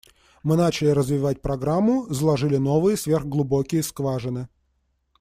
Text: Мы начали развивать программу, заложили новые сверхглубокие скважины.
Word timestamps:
Мы 0.41 0.55
начали 0.55 0.89
развивать 0.89 1.43
программу, 1.43 2.11
заложили 2.11 2.57
новые 2.57 2.97
сверхглубокие 2.97 3.83
скважины. 3.83 4.47